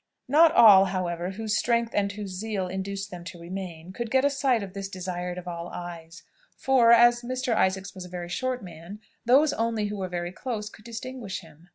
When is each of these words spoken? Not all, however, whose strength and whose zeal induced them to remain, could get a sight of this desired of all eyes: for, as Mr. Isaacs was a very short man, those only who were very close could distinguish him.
Not 0.27 0.51
all, 0.53 0.85
however, 0.85 1.29
whose 1.29 1.55
strength 1.55 1.91
and 1.93 2.11
whose 2.11 2.31
zeal 2.31 2.65
induced 2.67 3.11
them 3.11 3.23
to 3.25 3.39
remain, 3.39 3.93
could 3.93 4.09
get 4.09 4.25
a 4.25 4.31
sight 4.31 4.63
of 4.63 4.73
this 4.73 4.89
desired 4.89 5.37
of 5.37 5.47
all 5.47 5.67
eyes: 5.69 6.23
for, 6.57 6.91
as 6.91 7.21
Mr. 7.21 7.53
Isaacs 7.55 7.93
was 7.93 8.05
a 8.05 8.09
very 8.09 8.27
short 8.29 8.63
man, 8.63 8.99
those 9.27 9.53
only 9.53 9.89
who 9.89 9.97
were 9.97 10.09
very 10.09 10.31
close 10.31 10.71
could 10.71 10.85
distinguish 10.85 11.41
him. 11.41 11.69